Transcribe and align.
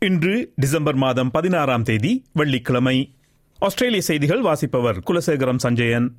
இன்று 0.00 0.52
டிசம்பர் 0.56 0.94
மாதம் 0.94 1.30
பதினாறாம் 1.30 1.82
தேதி 1.82 2.24
வெள்ளிக்கிழமை. 2.32 3.14
ஆஸ்திரேலிய 3.58 4.00
செய்திகள் 4.00 4.40
வாசிப்பவர் 4.40 4.98
குலசேகரம் 5.06 5.56
சஞ்சயன். 5.56 6.14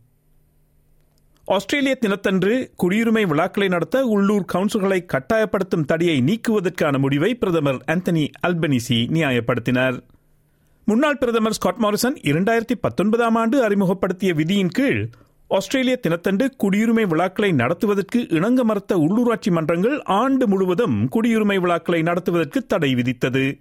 ஆஸ்திரேலிய 1.46 1.96
தினத்தன்று 1.96 2.73
குடியுரிமை 2.84 3.28
விழாக்களை 3.28 3.68
நடத்த 3.68 4.04
உள்ளூர் 4.06 4.46
கவுன்சில்களை 4.54 5.06
கட்டாயப்படுத்தும் 5.06 5.86
தடையை 5.86 6.22
நீக்குவதற்கான 6.22 6.98
முடிவை 6.98 7.36
பிரதமர் 7.36 7.84
ஆந்தனி 7.88 8.30
அல்பனிசி 8.48 9.00
நியாயப்படுத்தினார். 9.16 10.00
முன்னாள் 10.86 11.18
பிரதமர் 11.18 11.54
ஸ்காட் 11.54 11.82
மாரிசன் 11.82 12.20
இரண்டாயிரத்தி 12.22 12.78
பத்தொன்பதாம் 12.82 13.36
ஆண்டு 13.36 13.64
அறிமுகப்படுத்திய 13.64 14.34
விதியின் 14.34 14.73
கீழ் 14.73 15.09
ஆஸ்திரேலிய 15.48 15.96
தினத்தன்று 15.96 16.56
குடியுரிமை 16.64 17.08
விழாக்களை 17.08 17.52
நடத்துவதற்கு 17.52 18.30
இணங்க 18.30 18.64
மறுத்த 18.64 18.98
உள்ளூராட்சி 18.98 19.52
மன்றங்கள் 19.52 20.04
ஆண்டு 20.04 20.48
முழுவதும் 20.48 21.09
குடியுரிமை 21.09 21.59
விழாக்களை 21.59 22.02
நடத்துவதற்கு 22.02 22.66
தடை 22.66 22.94
விதித்தது. 22.94 23.59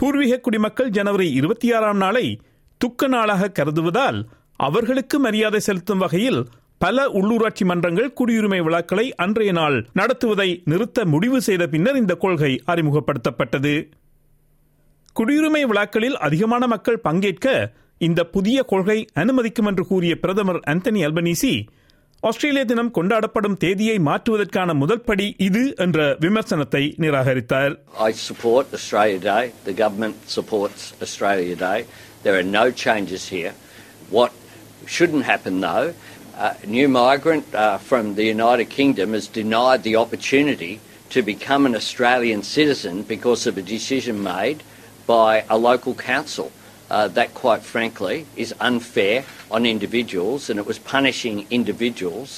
பூர்வீக 0.00 0.38
குடிமக்கள் 0.38 0.90
ஜனவரி 0.90 1.32
இருபத்தி 1.32 1.72
ஆறாம் 1.72 1.96
நாளை 1.96 2.40
துக்க 2.80 3.06
நாளாக 3.06 3.52
கருதுவதால் 3.58 4.18
அவர்களுக்கு 4.56 5.18
மரியாதை 5.18 5.60
செலுத்தும் 5.60 5.98
வகையில் 5.98 6.46
பல 6.78 7.06
உள்ளூராட்சி 7.08 7.64
மன்றங்கள் 7.64 8.12
குடியுரிமை 8.20 8.62
விழாக்களை 8.62 9.14
அன்றைய 9.14 9.52
நாள் 9.52 9.86
நடத்துவதை 9.94 10.62
நிறுத்த 10.64 11.04
முடிவு 11.04 11.40
செய்த 11.40 11.66
பின்னர் 11.66 11.96
இந்த 11.96 12.14
கொள்கை 12.14 12.62
அறிமுகப்படுத்தப்பட்டது. 12.66 13.74
குடியுரிமை 15.20 15.62
விழாக்களில் 15.62 16.16
அதிகமான 16.16 16.66
மக்கள் 16.66 17.00
பங்கேற்க 17.00 17.72
இந்த 17.98 18.24
புதிய 18.24 18.62
கொள்கை 18.62 19.06
அனுமதிக்கும் 19.14 19.66
என்று 19.66 19.86
கூறிய 19.86 20.18
பிரதமர் 20.18 20.60
அந்தனி 20.66 21.02
அல்பனீசி 21.04 21.66
ஆஸ்திரேலிய 22.23 22.63
தினம் 22.65 22.91
கொண்டாடப்படும் 22.97 23.57
தேதியை 23.57 23.95
மாற்றுவதற்கான 24.07 24.73
முதல் 24.73 25.01
படி 25.01 25.25
இது 25.39 25.63
என்ற 25.77 25.99
விமர்சனத்தை 26.19 26.83
நிராகரித்தார் 27.03 27.73
I 28.07 28.13
support 28.29 28.65
Australia 28.73 29.19
Day. 29.31 29.43
The 29.65 29.75
government 29.83 30.15
supports 30.35 30.83
Australia 31.01 31.57
Day. 31.65 31.79
There 32.23 32.37
are 32.39 32.47
no 32.59 32.65
changes 32.83 33.23
here. 33.27 33.53
What 34.09 34.31
shouldn't 34.87 35.25
happen, 35.25 35.55
though, 35.61 35.87
a 36.37 36.67
new 36.67 36.87
migrant 37.01 37.45
uh, 37.55 37.77
from 37.89 38.15
the 38.15 38.25
United 38.27 38.69
Kingdom 38.69 39.13
is 39.13 39.27
denied 39.33 39.83
the 39.83 39.95
opportunity 39.95 40.73
to 41.09 41.21
become 41.23 41.65
an 41.65 41.75
Australian 41.75 42.41
citizen 42.55 43.03
because 43.03 43.41
of 43.45 43.57
a 43.57 43.65
decision 43.75 44.23
made 44.33 44.59
by 45.07 45.31
a 45.49 45.57
local 45.69 45.93
council. 46.11 46.47
Uh, 46.90 47.06
that, 47.16 47.30
quite 47.42 47.64
frankly, 47.72 48.24
is 48.36 48.50
unfair 48.68 49.16
on 49.50 49.64
individuals 49.64 50.42
and 50.48 50.58
it 50.60 50.66
was 50.68 50.78
punishing 50.92 51.38
individuals. 51.50 52.30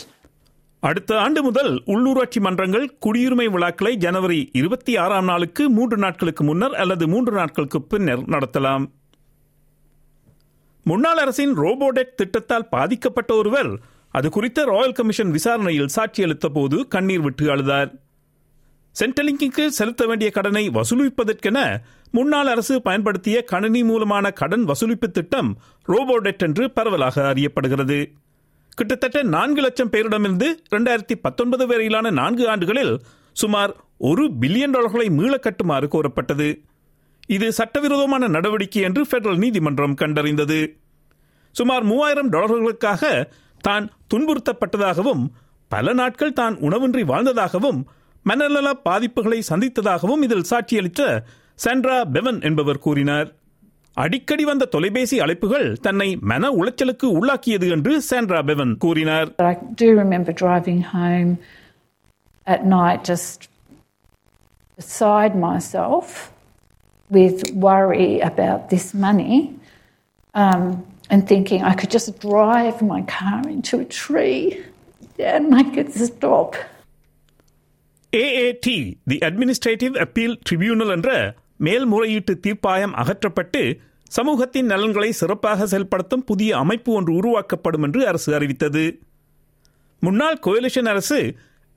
அடுத்த 0.81 1.19
ஆண்டு 1.19 1.43
முதல் 1.43 1.83
உள்ளூராட்சி 1.87 2.41
மன்றங்கள் 2.41 2.87
குடியுரிமை 3.07 3.45
விழாக்களை 3.45 3.97
ஜனவரி 3.97 4.51
இருபத்தி 4.53 4.97
ஆறாம் 4.97 5.25
நாளுக்கு 5.25 5.69
மூன்று 5.69 5.97
நாட்களுக்கு 5.97 6.45
முன்னர் 6.45 6.75
அல்லது 6.75 7.09
மூன்று 7.09 7.33
நாட்களுக்கு 7.33 7.83
பின்னர் 7.83 8.25
நடத்தலாம். 8.25 8.91
முன்னாள் 10.85 11.17
அரசின் 11.17 11.55
ரோபோடெக் 11.59 12.15
திட்டத்தால் 12.17 12.69
பாதிக்கப்பட்ட 12.71 13.35
ஒருவர் 13.35 13.73
அது 14.09 14.31
குறித்த 14.31 14.65
ராயல் 14.65 14.93
கமிஷன் 14.93 15.31
விசாரணையில் 15.31 15.91
சாட்சியளித்த 15.97 16.47
போது 16.47 16.89
கண்ணீர் 16.89 17.21
விட்டு 17.21 17.57
அழுதார். 17.57 17.91
சென்ட்ரலிங்கிற்கு 19.01 19.67
செலுத்த 19.67 20.07
வேண்டிய 20.07 20.31
கடனை 20.31 20.71
வசூலிப்பதற்கென 20.71 21.81
முன்னாள் 22.11 22.47
அரசு 22.47 22.83
பயன்படுத்திய 22.83 23.43
கணினி 23.43 23.83
மூலமான 23.83 24.31
கடன் 24.31 24.65
வசூலிப்பு 24.65 25.09
திட்டம் 25.11 25.51
ரோபோடெட் 25.89 26.39
என்று 26.39 26.71
பரவலாக 26.71 27.35
அறியப்படுகிறது. 27.35 27.99
கிட்டத்தட்ட 28.75 29.23
நான்கு 29.23 29.61
லட்சம் 29.61 29.91
பேரிடமிருந்து 29.91 30.49
இரண்டாயிரத்தி 30.71 31.15
பத்தொன்பது 31.23 31.67
வரையிலான 31.67 32.11
நான்கு 32.11 32.49
ஆண்டுகளில் 32.49 33.01
சுமார் 33.33 33.73
ஒரு 33.99 34.25
பில்லியன் 34.41 34.71
டாலர்களை 34.71 35.09
மீள 35.11 35.33
கட்டுமாறு 35.37 35.87
கோரப்பட்டது. 35.87 36.49
இது 37.27 37.53
சட்டவிரோதமான 37.53 38.29
நடவடிக்கை 38.29 38.83
என்று 38.83 39.07
பெடரல் 39.11 39.37
நீதிமன்றம் 39.37 39.95
கண்டறிந்தது. 39.95 40.61
சுமார் 41.55 41.83
மூவாயிரம் 41.83 42.33
டாலர்களுக்காக 42.33 43.29
தான் 43.61 43.87
துன்புறுத்தப்பட்டதாகவும் 44.15 45.25
பல 45.69 45.93
நாட்கள் 45.93 46.33
தான் 46.33 46.55
உணவின்றி 46.57 47.03
வாழ்ந்ததாகவும் 47.05 47.81
மனநல 48.23 48.69
பாதிப்புகளை 48.85 49.41
சந்தித்ததாகவும் 49.49 50.23
இதில் 50.23 50.49
சாட்சியளித்த 50.51 51.03
சாண்ட்ரா 51.60 51.98
பெவன் 52.16 52.40
என்பவர் 52.42 52.84
கூறினார் 52.86 53.30
அடிக்கடி 53.98 54.44
வந்த 54.44 54.64
தொலைபேசி 54.66 55.18
அழைப்புகள் 55.20 55.68
தன்னை 55.82 56.08
மன 56.32 56.50
உளைச்சலுக்கு 56.52 57.08
உள்ளாக்கியது 57.18 57.68
என்று 57.70 57.94
சாண்ட்ரா 58.10 58.40
பெவன் 58.50 58.74
கூறினார் 58.78 59.30
I 59.46 59.54
do 59.76 59.90
remember 60.04 60.34
driving 60.44 60.82
home 60.94 61.30
at 62.48 62.64
night 62.78 63.00
just 63.04 63.38
beside 64.80 65.36
myself 65.40 66.08
with 67.12 67.38
worry 67.58 68.12
about 68.22 68.62
this 68.70 68.94
money 69.06 69.36
um, 70.36 70.64
and 71.10 71.22
thinking 71.28 71.62
I 71.64 71.74
could 71.74 71.92
just 71.92 72.20
drive 72.20 72.82
my 72.84 73.02
car 73.16 73.42
into 73.50 73.76
a 73.80 73.90
tree 74.00 74.42
and 75.32 75.44
make 75.50 75.76
it 75.78 75.92
stop. 76.04 76.52
AAT 78.14 78.78
the 79.08 79.18
administrative 79.28 79.96
appeal 79.98 80.36
tribunal 80.48 80.94
என்ற 80.94 81.10
மேல்முறையீட்டு 81.65 82.35
தீர்ப்பாயம் 82.47 82.95
அகற்றப்பட்டு 83.03 83.63
சமூகத்தின் 84.09 84.71
நலன்களை 84.73 85.11
சிறப்பாக 85.13 85.67
செயல்படுத்தும் 85.67 86.25
புதிய 86.25 86.51
அமைப்பு 86.57 86.91
ஒன்று 86.93 87.13
உருவாக்கப்படும் 87.15 87.83
என்று 87.83 88.01
அரசு 88.07 88.31
அறிவித்தது. 88.35 88.85
முன்னாள் 90.03 90.39
கோயிலிஷன் 90.47 90.89
அரசு 90.93 91.19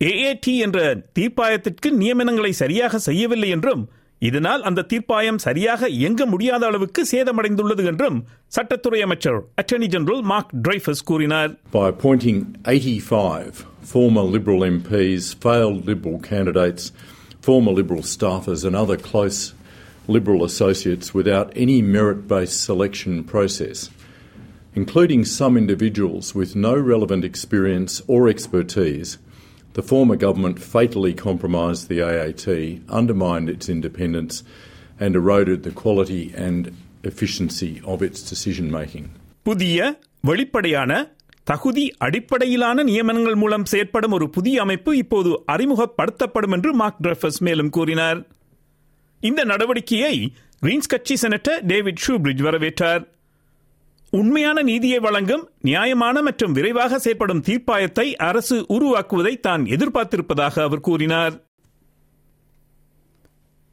ஏஏடி 0.01 0.53
என்ற 0.66 0.79
தீர்ப்பாயத்திற்கு 1.19 1.89
நியமனங்களை 1.99 2.49
சரியாக 2.61 2.99
செய்யவில்லை 2.99 3.49
என்றும் 3.49 3.83
இதனால் 4.19 4.61
அந்த 4.63 4.85
தீர்ப்பாயம் 4.94 5.39
சரியாக 5.45 5.89
இயங்க 6.00 6.25
முடியாத 6.25 6.65
அளவுக்கு 6.65 7.01
சேதமடைந்துள்ளது 7.11 7.85
என்றும் 7.85 8.17
சட்டத்துறை 8.55 9.00
அமைச்சர் 9.00 9.39
அட்டர்னி 9.61 9.88
ஜெனரல் 9.95 10.21
மார்க் 10.21 10.53
டிரைஃபஸ் 10.67 11.03
கூறினார். 11.05 11.51
By 11.73 11.85
appointing 11.94 12.38
85 12.73 13.65
former 13.94 14.23
Liberal 14.35 14.61
MPs, 14.77 15.23
failed 15.45 15.81
Liberal 15.91 16.19
candidates, 16.31 16.83
former 17.47 17.73
Liberal 17.81 18.05
staffers, 18.15 18.63
and 18.67 18.75
other 18.83 18.97
close 19.09 19.41
Liberal 20.07 20.43
associates 20.43 21.13
without 21.13 21.51
any 21.55 21.81
merit 21.81 22.27
based 22.27 22.61
selection 22.61 23.23
process, 23.23 23.89
including 24.75 25.23
some 25.23 25.55
individuals 25.55 26.35
with 26.35 26.55
no 26.57 26.75
relevant 26.75 27.23
experience 27.23 28.01
or 28.07 28.27
expertise. 28.27 29.17
The 29.73 29.81
former 29.81 30.15
government 30.15 30.59
fatally 30.59 31.13
compromised 31.13 31.87
the 31.87 32.01
AAT, 32.01 32.45
undermined 32.89 33.49
its 33.49 33.69
independence, 33.69 34.43
and 34.99 35.15
eroded 35.15 35.63
the 35.63 35.71
quality 35.71 36.33
and 36.37 36.75
efficiency 37.03 37.81
of 37.85 38.01
its 38.01 38.21
decision 38.29 38.69
making. 38.71 39.05
புதிய 39.43 39.77
வெளிப்படையான 40.21 40.91
தகுதி 41.43 41.93
அடிப்படையிலான 41.97 42.83
நியமனங்கள் 42.83 43.35
மூலம் 43.35 43.65
செயற்படும் 43.71 44.11
ஒரு 44.11 44.29
புதிய 44.29 44.61
அமைப்பு 44.61 44.97
இப்போது 44.97 45.31
அறிமுகப்படுத்தப்படும் 45.51 46.51
என்று 46.51 46.73
மார்க் 46.73 47.01
டிரஃபஸ் 47.03 47.39
மேலும் 47.39 47.69
கூறினார் 47.69 48.19
இந்த 49.23 49.45
நடவடிக்கையை 49.45 50.27
கிரீன்ஸ் 50.61 50.87
கட்சி 50.87 51.15
செனட்டர் 51.21 51.59
டேவிட் 51.61 52.01
ஷூபிரிட்ஜ் 52.07 52.43
வரவேற்றார். 52.43 53.07
உண்மையான 54.09 54.61
நீதியை 54.61 54.99
வழங்கும் 54.99 55.49
நியாயமான 55.61 56.21
மற்றும் 56.21 56.51
விரைவாக 56.51 56.99
செயற்படும் 56.99 57.41
தீர்ப்பாயத்தை 57.41 58.15
அரசு 58.15 58.65
உருவாக்குவதை 58.69 59.39
தான் 59.39 59.63
எதிர்பார்த்திருப்பதாக 59.63 60.61
அவர் 60.61 60.79
கூறினார். 60.79 61.47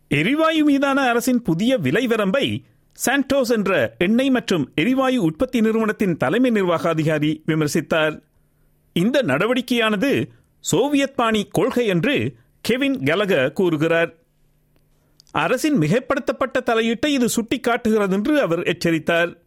எரிவாயு 0.08 0.64
மீதான 0.64 1.08
அரசின் 1.08 1.43
புதிய 1.43 1.76
விலை 1.76 2.06
வரம்பை 2.06 2.64
சாண்டோஸ் 3.06 3.50
என்ற 3.50 3.94
எண்ணெய் 3.99 4.31
மற்றும் 4.31 4.73
எரிவாயு 4.75 5.23
உற்பத்தி 5.23 5.61
நிறுவனத்தின் 5.61 6.17
தலைமை 6.17 6.50
நிர்வாக 6.50 6.88
அதிகாரி 6.88 7.43
விமர்சித்தார். 7.47 8.23
இந்த 8.93 9.23
நடவடிக்கையானது 9.23 10.31
சோவியத் 10.61 11.17
பாணி 11.17 11.49
கொள்கை 11.50 11.87
என்று 11.87 12.35
கெவின் 12.61 13.02
கலக 13.02 13.50
கூறுகிறார். 13.50 14.20
அரசின் 15.32 15.79
மிகைப்படுத்தப்பட்ட 15.79 16.59
தலையீட்டை 16.61 17.06
இது 17.06 17.27
சுட்டிக்காட்டுகிறது 17.27 18.11
என்று 18.11 18.41
அவர் 18.41 18.62
எச்சரித்தார். 18.62 19.38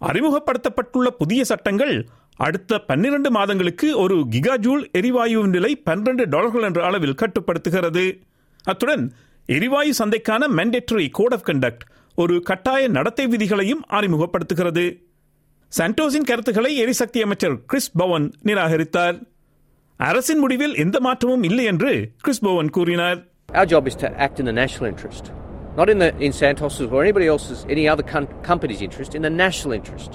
அறிமுகப்படுத்தப்பட்டுள்ள 0.00 1.06
புதிய 1.18 1.44
சட்டங்கள் 1.44 2.06
அடுத்த 2.36 2.78
பன்னிரண்டு 2.78 3.30
மாதங்களுக்கு 3.30 3.98
ஒரு 3.98 4.26
கிகாஜூல் 4.30 4.84
எரிவாயுவின் 4.98 5.50
விலை 5.50 5.76
பன்னிரண்டு 5.76 6.28
டாலர்கள் 6.28 6.62
என்ற 6.62 6.84
அளவில் 6.84 7.14
கட்டுப்படுத்துகிறது. 7.14 8.20
அத்துடன் 8.64 9.12
எரிவாயு 9.46 9.92
சந்தைக்கான 9.98 10.48
மேண்டேட்டரி 10.56 11.08
கோட் 11.10 11.32
ஆஃப் 11.32 11.48
கண்டக்ட் 11.48 11.84
ஒரு 12.14 12.42
கட்டாய 12.42 12.88
நடத்தை 12.88 13.26
விதிகளையும் 13.26 13.84
அறிமுகப்படுத்துகிறது. 13.88 15.06
சண்டோஸின் 15.78 16.26
கருத்துக்களை 16.26 16.76
எரிசக்தி 16.76 17.22
அமைச்சர் 17.22 17.64
கிறிஸ் 17.66 17.92
பவன் 17.92 18.32
நிராகரித்தார். 18.44 19.22
அரசின் 19.96 20.38
முடிவில் 20.38 20.74
எந்த 20.74 21.00
மாற்றமும் 21.00 21.42
இல்லை 21.42 21.64
என்று 21.64 22.10
கிறிஸ் 22.18 22.40
பவன் 22.40 22.70
கூறினார். 22.70 23.26
Our 23.53 23.65
job 23.65 23.87
is 23.87 23.95
to 23.97 24.07
act 24.19 24.39
in 24.39 24.45
the 24.45 24.51
national 24.53 24.85
interest, 24.85 25.31
not 25.77 25.89
in 25.89 25.99
the 25.99 26.09
in 26.17 26.31
Santos's 26.33 26.87
or 26.91 27.01
anybody 27.03 27.27
else's, 27.27 27.59
any 27.69 27.87
other 27.87 28.03
com- 28.03 28.27
company's 28.43 28.81
interest, 28.81 29.13
in 29.15 29.21
the 29.21 29.29
national 29.29 29.73
interest, 29.73 30.11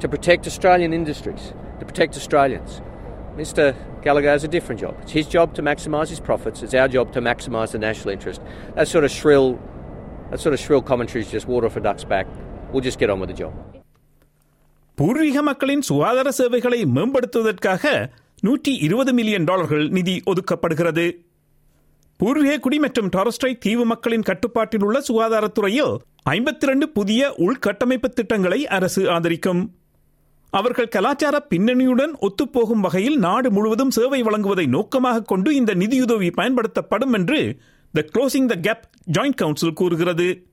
to 0.00 0.08
protect 0.08 0.46
Australian 0.46 0.92
industries, 0.92 1.44
to 1.80 1.84
protect 1.84 2.16
Australians. 2.16 2.80
Mr. 3.36 3.64
Gallagher 4.02 4.28
has 4.28 4.44
a 4.44 4.48
different 4.48 4.80
job. 4.80 4.94
It's 5.02 5.12
his 5.12 5.26
job 5.26 5.54
to 5.54 5.62
maximise 5.62 6.08
his 6.08 6.20
profits. 6.20 6.62
It's 6.62 6.74
our 6.74 6.88
job 6.88 7.12
to 7.14 7.20
maximise 7.20 7.70
the 7.72 7.78
national 7.78 8.10
interest. 8.10 8.40
That 8.74 8.88
sort 8.88 9.04
of 9.04 9.10
shrill, 9.10 9.48
that 10.30 10.40
sort 10.40 10.54
of 10.54 10.60
shrill 10.60 10.82
commentary 10.82 11.22
is 11.24 11.30
just 11.30 11.46
water 11.46 11.66
off 11.66 11.76
a 11.76 11.80
duck's 11.80 12.04
back. 12.04 12.26
We'll 12.72 12.86
just 12.90 12.98
get 12.98 13.10
on 13.10 13.20
with 13.20 13.28
the 13.28 13.38
job. 13.42 13.54
பூர்வீக 14.98 15.42
மக்களின் 15.42 15.82
சுகாதார 15.82 16.28
சேவைகளை 16.30 16.78
மேம்படுத்துவதற்காக 16.96 17.82
நூற்றி 18.40 18.72
இருபது 18.76 19.12
million 19.12 19.44
டாலர்கள் 19.44 19.84
நிதி 19.88 20.22
ஒதுக்கப்படுகிறது 20.26 21.04
பூர்வீக 22.21 22.57
குடி 22.57 22.77
மற்றும் 22.79 23.07
டாரஸ்ட்ரைட் 23.15 23.57
தீவு 23.57 23.85
மக்களின் 23.85 24.21
கட்டுப்பாட்டில் 24.21 24.83
உள்ள 24.83 24.97
சுகாதாரத்துறையில் 25.07 25.93
ஐம்பத்தி 26.29 26.65
ரெண்டு 26.65 26.89
புதிய 26.89 27.21
உள்கட்டமைப்பு 27.37 28.09
திட்டங்களை 28.09 28.67
அரசு 28.67 29.09
ஆதரிக்கும். 29.09 29.61
அவர்கள் 30.49 30.87
கலாச்சார 30.87 31.39
பின்னணியுடன் 31.39 32.13
ஒத்துப்போகும் 32.21 32.83
வகையில் 32.85 33.17
நாடு 33.17 33.51
முழுவதும் 33.51 33.89
சேவை 33.89 34.21
வழங்குவதை 34.21 34.65
நோக்கமாக 34.67 35.21
கொண்டு 35.21 35.55
இந்த 35.55 35.73
நிதியுதவி 35.73 36.31
பயன்படுத்தப்படும் 36.31 37.13
என்று 37.13 37.39
the 37.93 38.05
closing 38.13 38.45
the 38.45 38.55
gap 38.55 38.85
joint 39.11 39.39
council 39.41 39.73
கூறுகிறது. 39.73 40.45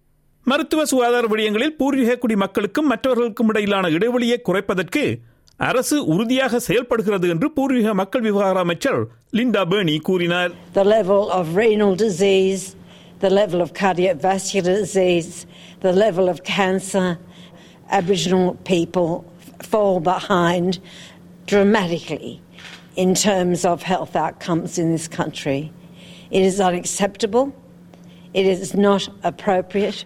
மருத்துவ 0.44 0.84
சுகாதார 0.84 1.26
விடயங்களில் 1.26 1.76
பூர்வீக 1.76 2.16
குடி 2.16 2.36
மக்களுக்கும் 2.36 2.86
மற்றவர்களுக்கும் 2.86 3.48
இடையிலான 3.48 3.88
இடைவெளியை 3.88 4.40
குறைப்பதற்கு 4.42 5.20
அரசு 5.58 5.96
உறுதியாக 6.14 6.58
செயல்படுகிறது 6.66 7.28
என்று 7.34 7.46
பூர்வீக 7.56 7.94
மக்கள் 8.00 8.26
விவகார 8.26 8.58
அமைச்சர் 8.66 9.00
லிண்டா 9.38 9.62
பேர்னி 9.70 9.96
கூறினார் 10.08 10.52
the 10.78 10.84
level 10.96 11.22
of 11.38 11.44
renal 11.62 11.92
disease, 12.06 12.64
the 13.24 13.32
level 13.40 13.60
of 13.64 13.70
cardiovascular 13.80 14.74
disease, 14.84 15.32
the 15.86 15.94
level 16.04 16.26
of 16.32 16.38
cancer, 16.58 17.08
Aboriginal 17.98 18.48
people 18.72 19.10
fall 19.70 19.96
behind 20.14 20.78
dramatically 21.46 22.34
in 22.96 23.14
terms 23.28 23.64
of 23.64 23.82
health 23.82 24.14
outcomes 24.24 24.72
in 24.82 24.92
this 24.94 25.08
country. 25.20 25.60
It 26.30 26.42
is 26.42 26.60
unacceptable. 26.60 27.46
It 28.34 28.46
is 28.46 28.74
not 28.86 29.02
appropriate. 29.22 29.98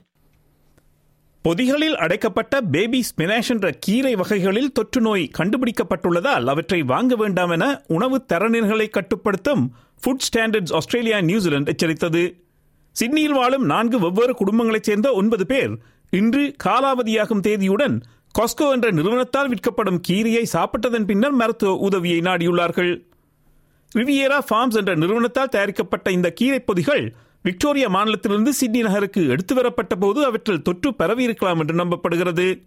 பொதிகளில் 1.43 1.97
அடைக்கப்பட்ட 1.97 2.61
baby 2.61 3.05
spinach 3.09 3.49
என்ற 3.49 3.71
கீரை 3.79 4.15
வகைகளில் 4.15 4.73
தொற்று 4.73 5.01
நோய் 5.01 5.31
கண்டுபிடிக்கப்பட்டுள்ளதால் 5.39 6.45
அவற்றை 6.45 6.83
வாங்க 6.83 7.17
வேண்டாம் 7.17 7.51
என 7.51 7.65
உணவு 7.87 8.25
தரநிலைகளை 8.33 8.91
கட்டுப்படுத்தும் 8.91 9.75
food 10.03 10.25
standards 10.29 10.75
Australia 10.75 11.21
New Zealand 11.21 11.73
எச்சரித்தது. 11.73 12.23
சிட்னியில் 12.93 13.33
வாழும் 13.33 13.65
நான்கு 13.65 13.99
வெவ்வேறு 13.99 14.35
குடும்பங்களைச் 14.35 14.89
சேர்ந்த 14.89 15.13
ஒன்பது 15.13 15.47
பேர் 15.47 15.75
இன்று 16.11 16.55
காலாவதியாகும் 16.65 17.45
தேதியுடன் 17.49 17.97
காஸ்கோ 18.39 18.71
என்ற 18.73 18.91
நிறுவனத்தால் 18.91 19.49
விற்கப்படும் 19.49 20.01
கீரையை 20.09 20.45
சாப்பிட்டதன் 20.53 21.07
பின்னர் 21.07 21.33
மருத்துவ 21.33 21.73
உதவியை 21.75 22.21
நாடியுள்ளார்கள். 22.21 22.93
ரிவியேரா 23.97 24.39
ஃபார்ம்ஸ் 24.51 24.79
என்ற 24.81 24.95
நிறுவனத்தால் 24.95 25.49
தயாரிக்கப்பட்ட 25.49 26.11
இந்த 26.11 26.31
கீரை 26.31 26.61
பொதிகள் 26.61 27.05
விக்டோரியா 27.43 27.89
மாநிலத்திலிருந்து 27.89 28.49
சிட்னி 28.49 28.81
நகருக்கு 28.81 29.29
எடுத்து 29.29 29.55
வரப்பட்ட 29.55 29.95
போது 29.95 30.25
அவற்றில் 30.25 30.63
தொற்று 30.63 30.95
பரவியிருக்கலாம் 30.95 31.59
என்று 31.59 31.75
நம்பப்படுகிறது. 31.75 32.63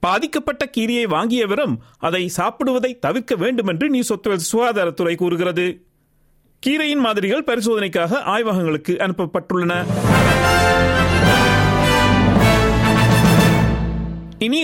பாதிக்கப்பட்ட 0.00 0.70
கீரையை 0.76 1.06
வாங்கியவரும் 1.06 1.76
அதை 1.98 2.30
சாப்பிடுவதை 2.36 2.98
தவிர்க்க 2.98 3.34
வேண்டும் 3.34 3.66
என்று 3.66 3.90
நியூ 3.90 4.02
சவுத் 4.02 4.48
சுகாதாரத்துறை 4.52 5.16
கூறுகிறது. 5.16 5.84
கீரையின் 6.66 6.98
மாதிரிகள் 6.98 7.44
பரிசோதனைக்காக 7.46 8.14
ஆய்வகங்களுக்கு 8.14 8.92
அனுப்பப்பட்டுள்ளன. 8.92 9.84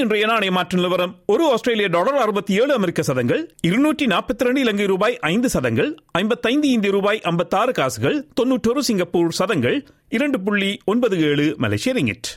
இன்றைய 0.03 0.27
நாணய 0.27 0.51
மாற்று 0.51 0.77
நிலவரம். 0.79 1.13
ஒரு 1.27 1.45
ஆஸ்திரேலிய 1.53 1.89
டாலர் 1.89 2.17
அறுபத்தி 2.17 2.53
ஏழு 2.61 2.73
அமெரிக்க 2.73 3.03
சதங்கள் 3.03 3.43
இருநூற்றி 3.61 4.07
நாற்பத்தி 4.07 4.45
ரெண்டு 4.45 4.61
இலங்கை 4.61 4.87
ரூபாய் 4.87 5.19
ஐந்து 5.21 5.49
சதங்கள் 5.49 5.91
ஐம்பத்தைந்து 6.13 6.69
இந்திய 6.71 6.93
ரூபாய் 6.93 7.21
ஐம்பத்தாறு 7.21 7.73
காசுகள் 7.73 8.17
தொன்னூற்றொரு 8.35 8.83
சிங்கப்பூர் 8.83 9.31
சதங்கள் 9.31 9.77
இரண்டு 10.09 10.41
புள்ளி 10.41 10.71
ஒன்பது 10.85 11.19
ஏழு 11.31 11.47
மலேசிய 11.59 11.95
ரிங்கிட். 11.95 12.31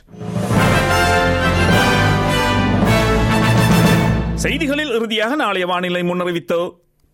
செய்திகளில் 4.44 4.94
இறுதியாக 4.94 5.34
நாளைய 5.34 5.66
வானிலை 5.66 6.02
முன்னறிவித்தோ 6.02 6.60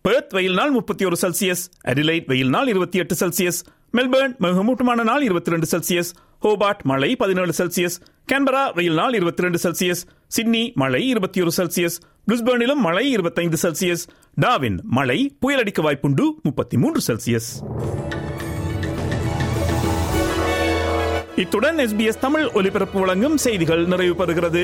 பெர்த் 0.05 0.33
வெயில் 0.35 0.55
நாள் 0.55 0.71
முப்பத்தி 0.71 1.03
ஒரு 1.05 1.17
செல்சியஸ் 1.19 1.61
அடிலைட் 1.89 2.25
வெயில் 2.29 2.49
நாள் 2.49 2.69
இருபத்தி 2.71 2.97
எட்டு 2.99 3.15
செல்சியஸ் 3.19 3.59
மெல்பர்ன் 3.93 4.33
மிகமூட்டமான 4.43 5.03
நாள் 5.03 5.23
இருபத்தி 5.23 5.51
ரெண்டு 5.51 5.67
செல்சியஸ் 5.71 6.09
ஹோபார்ட் 6.43 6.81
மழை 6.85 7.09
பதினேழு 7.15 7.53
செல்சியஸ் 7.53 7.95
கேன்பரா 8.27 8.63
வெயில் 8.75 8.97
நாள் 8.97 9.13
இருபத்தி 9.13 9.45
ரெண்டு 9.45 9.59
செல்சியஸ் 9.63 10.01
சிட்னி 10.31 10.63
மழை 10.75 11.01
இருபத்தி 11.07 11.41
ஒரு 11.41 11.51
செல்சியஸ் 11.51 11.97
பிரிஸ்பர்னிலும் 12.27 12.81
மழை 12.81 13.05
இருபத்தைந்து 13.11 13.59
செல்சியஸ் 13.63 14.03
டாவின் 14.37 14.77
மழை 14.91 15.19
புயலடிக்க 15.41 15.81
வாய்ப்புண்டு 15.81 16.25
முப்பத்தி 16.43 16.77
மூன்று 16.77 17.01
செல்சியஸ் 17.07 17.49
இத்துடன் 21.37 21.79
எஸ்பிஎஸ் 21.81 22.19
தமிழ் 22.19 22.47
ஒலிபரப்பு 22.53 22.99
வழங்கும் 22.99 23.37
செய்திகள் 23.43 23.83
நிறைவு 23.87 24.15
பெறுகிறது 24.17 24.63